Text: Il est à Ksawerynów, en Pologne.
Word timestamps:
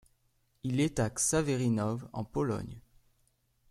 Il 0.63 0.79
est 0.79 0.97
à 0.99 1.11
Ksawerynów, 1.11 2.07
en 2.11 2.23
Pologne. 2.23 2.81